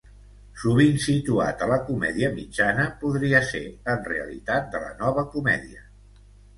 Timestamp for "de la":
4.77-4.93